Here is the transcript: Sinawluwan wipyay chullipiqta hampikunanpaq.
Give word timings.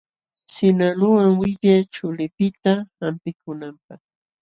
Sinawluwan 0.53 1.29
wipyay 1.41 1.81
chullipiqta 1.93 2.73
hampikunanpaq. 2.99 4.01